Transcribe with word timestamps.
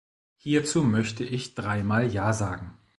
Hierzu 0.37 0.81
möchte 0.81 1.23
ich 1.23 1.53
dreimal 1.53 2.11
ja 2.11 2.33
sagen. 2.33 2.75